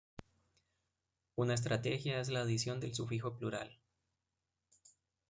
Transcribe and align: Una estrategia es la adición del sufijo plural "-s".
Una 1.35 1.53
estrategia 1.53 2.19
es 2.19 2.29
la 2.29 2.39
adición 2.41 2.79
del 2.79 2.95
sufijo 2.95 3.37
plural 3.37 3.67
"-s". 3.69 4.95